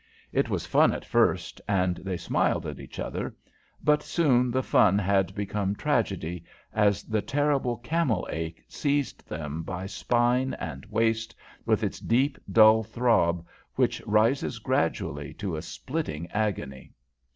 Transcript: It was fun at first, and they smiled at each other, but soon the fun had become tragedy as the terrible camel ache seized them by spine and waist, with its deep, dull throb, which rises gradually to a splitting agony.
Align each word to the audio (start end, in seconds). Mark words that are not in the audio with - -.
It 0.33 0.49
was 0.49 0.65
fun 0.65 0.93
at 0.93 1.05
first, 1.05 1.61
and 1.67 1.97
they 1.97 2.17
smiled 2.17 2.65
at 2.65 2.79
each 2.79 2.97
other, 2.97 3.35
but 3.83 4.01
soon 4.01 4.49
the 4.49 4.63
fun 4.63 4.97
had 4.97 5.35
become 5.35 5.75
tragedy 5.75 6.43
as 6.73 7.03
the 7.03 7.21
terrible 7.21 7.77
camel 7.77 8.27
ache 8.31 8.63
seized 8.67 9.29
them 9.29 9.61
by 9.61 9.85
spine 9.85 10.55
and 10.55 10.87
waist, 10.87 11.35
with 11.67 11.83
its 11.83 11.99
deep, 11.99 12.39
dull 12.51 12.81
throb, 12.81 13.45
which 13.75 14.01
rises 14.07 14.57
gradually 14.57 15.35
to 15.35 15.55
a 15.55 15.61
splitting 15.61 16.25
agony. 16.31 16.93